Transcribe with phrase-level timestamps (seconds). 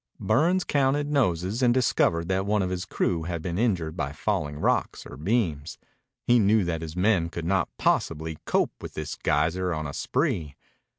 [0.19, 4.57] Burns counted noses and discovered that none of his crew had been injured by falling
[4.57, 5.77] rocks or beams.
[6.25, 10.55] He knew that his men could not possibly cope with this geyser on a spree.